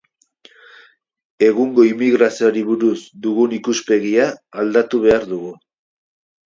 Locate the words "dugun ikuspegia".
3.27-4.27